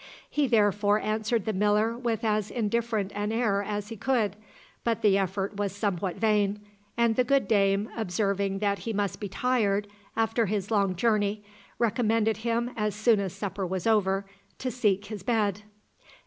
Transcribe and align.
He 0.27 0.47
therefore 0.47 0.99
answered 0.99 1.45
the 1.45 1.53
miller 1.53 1.95
with 1.95 2.23
as 2.23 2.49
indifferent 2.49 3.11
an 3.13 3.31
air 3.31 3.61
as 3.61 3.89
he 3.89 3.95
could, 3.95 4.35
but 4.83 5.03
the 5.03 5.15
effort 5.15 5.57
was 5.57 5.75
somewhat 5.75 6.15
vain, 6.15 6.59
and 6.97 7.15
the 7.15 7.23
good 7.23 7.47
dame, 7.47 7.87
observing 7.95 8.57
that 8.57 8.79
he 8.79 8.93
must 8.93 9.19
be 9.19 9.29
tired 9.29 9.87
after 10.17 10.47
his 10.47 10.71
long 10.71 10.95
journey, 10.95 11.43
recommended 11.77 12.37
him 12.37 12.71
as 12.75 12.95
soon 12.95 13.19
as 13.19 13.33
supper 13.33 13.63
was 13.63 13.85
over 13.85 14.25
to 14.57 14.71
seek 14.71 15.05
his 15.05 15.21
bed. 15.21 15.61